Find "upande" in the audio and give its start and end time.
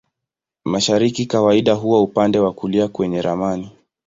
2.01-2.39